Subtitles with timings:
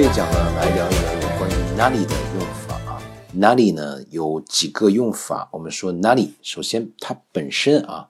[0.00, 3.02] 这一讲呢，来聊一聊有关于哪里的用法啊。
[3.32, 4.00] 哪里呢？
[4.12, 5.48] 有几个用法。
[5.50, 8.08] 我们说哪里，首先它本身啊，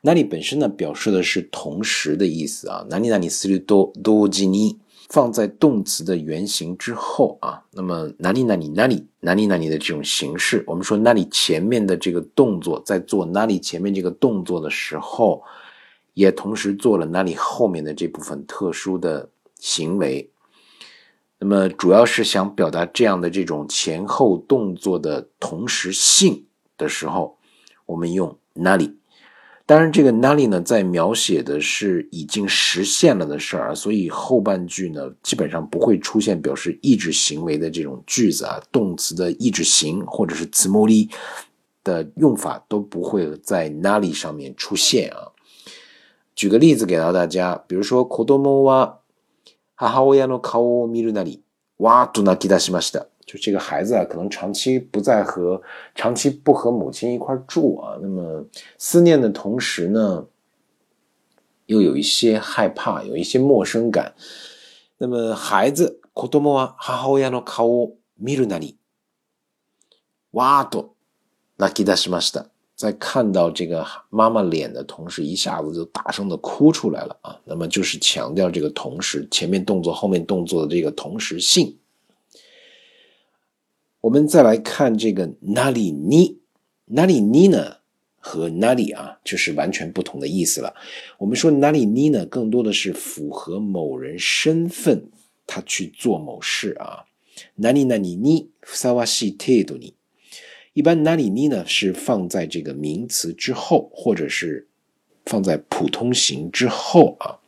[0.00, 2.86] 哪里本身呢，表示的是同时的意思啊。
[2.88, 4.78] 哪里哪里斯鲁多多 n 尼，
[5.10, 15.42] 放在动词的原形之后啊，那么哪里哪里哪里哪里哪里的这种形式，我们说哪里前面的这个动作在做哪里前面这个动作的时候，
[16.14, 20.26] 也同时做了哪里后面的这部分特殊的行为。
[21.42, 26.44] 那么主要是想表达这样的这种前后动作的同时性
[26.76, 27.38] 的时候，
[27.86, 28.96] 我们用 n 里？
[29.64, 40.86] 当然，这个 n 里呢，在描写的是已经实现了的事儿，所以后半句呢，基本上不会出现表示意志行为的这种句子啊，动词的意志形或者是词 s u
[41.82, 45.32] 的用法都不会在 n 里上面出现啊。
[46.34, 48.99] 举个例子给到大家，比如说 kodomo w
[49.82, 51.42] 母親の顔を見るなり、
[51.78, 53.06] わっと泣き出しました。
[53.26, 55.62] 就这个孩子啊，可能长期不在和
[55.94, 58.44] 长期不和母亲一块住啊，那么
[58.76, 60.26] 思念的同时呢，
[61.66, 64.14] 又有一些害怕，有一些陌生感。
[64.98, 68.76] 那么孩子，子どは、母親の顔を見るなり、
[70.32, 70.90] わあと
[71.56, 72.50] 泣き出しました。
[72.80, 77.38] 在看到这个妈妈脸的同时，一下子就大声的哭出来了啊！
[77.44, 81.76] 那么就是强调这个同时，前面动作后面动作的这个同时性。
[84.00, 86.40] 我们再来看这个哪里呢？
[86.86, 87.76] 哪里呢？
[88.18, 90.72] 和哪里啊，就是完全不同的意思了。
[91.18, 92.24] 我们说哪里呢？
[92.24, 95.10] 更多的是符合某人身份，
[95.46, 97.04] 他去做某事啊。
[97.56, 98.48] 哪里哪里呢？
[98.62, 99.99] ふさわしい程度に。
[100.72, 104.68] 一般 nani ni 呢是放在这个名词之后，或者是
[105.26, 107.38] 放在普通型之后啊。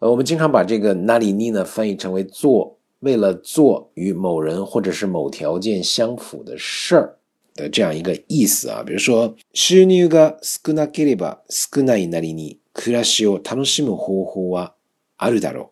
[0.00, 7.16] 呃，我们经常把这个 nani ni 呢翻译成为“做为了做与某人或者是某条件相符的事儿”
[7.56, 8.82] 的这样一个意思啊。
[8.86, 14.74] 比如说，収入が少なければ少ないナリニ、暮らしを楽しむ方法は
[15.16, 15.66] あるだろう。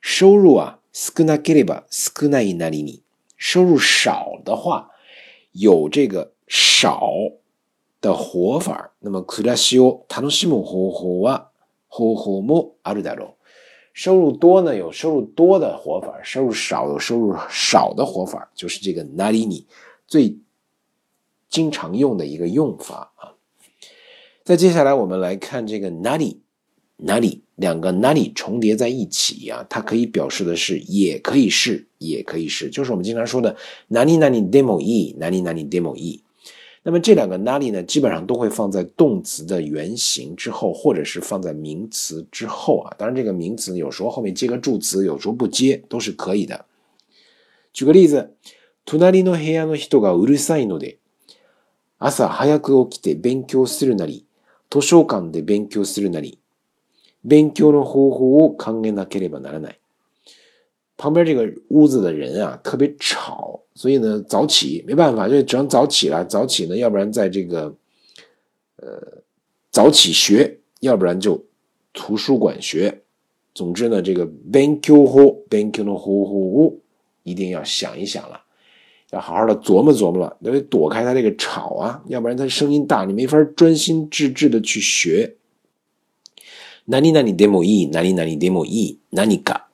[0.00, 3.05] 收入は少なければ少ないナリニ。
[3.36, 4.90] 收入少的话，
[5.52, 7.08] 有这个少
[8.00, 9.24] 的活法那么，
[13.94, 19.66] 收入多呢，有收入多的活法收入少有收入少的活法就是这个哪里尼
[20.06, 20.38] 最
[21.48, 23.32] 经常用的一个用法啊。
[24.44, 26.42] 再接下来，我们来看这个哪里
[26.98, 29.64] 哪里两个哪里重叠在一起呀？
[29.70, 31.88] 它可以表示的是，也可以是。
[32.06, 33.56] 也可以是，就是我们经常说的
[33.88, 36.22] “哪里哪里 demo 一”，“哪里哪里 demo 一”。
[36.82, 42.94] 那么这两个哪里呢，基本上都会放在动词的原型之后，或者是放在名词之后啊。
[42.96, 46.64] 当然，这个名词有时候后面接个助词，有时候不接，都是可以的。
[47.72, 48.34] 举个例子，
[48.84, 50.98] 隣の部屋の人がうるさいので、
[51.98, 54.24] 朝早く起きて勉強するなり、
[54.70, 56.38] 図書館で勉強するなり、
[57.24, 59.76] 勉強の方法を考えなければならない。
[60.96, 66.24] 旁边这个屋子的人啊，特别吵，所以呢，早起没办法，就只能早起了。
[66.24, 67.74] 早起呢，要不然在这个，
[68.76, 68.88] 呃，
[69.70, 71.42] 早起学，要不然就
[71.92, 73.02] 图书馆学。
[73.54, 75.94] 总之呢，这个 b a n q o u h o b a n q o u 的
[75.98, 76.74] h u h o
[77.24, 78.40] 一定要想一想了，
[79.10, 85.34] 要好好的琢磨琢磨了，因为躲开他这个吵啊，要不然他声音大，你没法专心致志的去学。
[86.86, 89.65] 哪里哪里でもいい、哪里哪里でもいい、何か。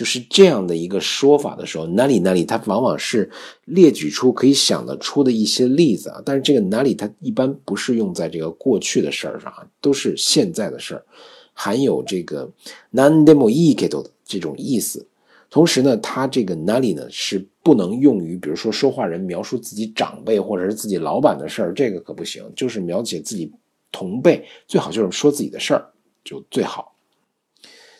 [0.00, 3.28] 就是这样的一个说法的时候，哪里哪里，它往往是
[3.66, 6.22] 列举出可以想得出的一些例子啊。
[6.24, 11.04] 但是这个哪里，它一般不是用在这个过去的事儿上啊，都是现在的事儿。
[11.52, 12.50] 含有这个
[12.90, 15.06] “non dem e kado” 的这种意思。
[15.50, 22.42] 同时呢，它这个哪里呢，是不能用于比如说说话人描述自己长辈或者是自己老板的事儿，这个可不行。
[22.56, 23.52] 就是描写自己
[23.92, 25.86] 同辈，最好就是说自己的事儿
[26.24, 26.94] 就最好。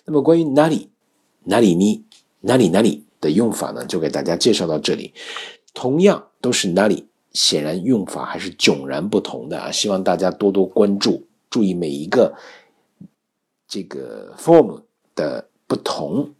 [0.06, 0.88] 那么关于哪里？
[1.44, 2.04] 哪里呢？
[2.40, 3.84] 哪里哪里的用法呢？
[3.86, 5.12] 就给大家介绍到这里。
[5.74, 9.70] 同样都是哪里，显然用法还是迥然不同的啊！
[9.72, 12.34] 希望大家多多关注，注意每一个
[13.68, 14.82] 这个 form
[15.14, 16.30] 的不同。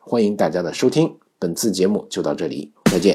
[0.00, 3.14] 欢迎大家的收听，本次节目就到这里，再见。